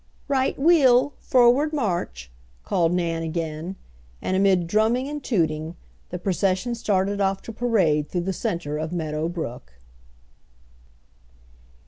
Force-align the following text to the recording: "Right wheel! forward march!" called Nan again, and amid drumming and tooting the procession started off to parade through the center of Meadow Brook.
"Right 0.27 0.57
wheel! 0.57 1.13
forward 1.19 1.73
march!" 1.73 2.31
called 2.65 2.91
Nan 2.91 3.21
again, 3.21 3.75
and 4.19 4.35
amid 4.35 4.65
drumming 4.65 5.07
and 5.07 5.23
tooting 5.23 5.75
the 6.09 6.17
procession 6.17 6.73
started 6.73 7.21
off 7.21 7.43
to 7.43 7.53
parade 7.53 8.09
through 8.09 8.21
the 8.21 8.33
center 8.33 8.79
of 8.79 8.91
Meadow 8.91 9.29
Brook. 9.29 9.73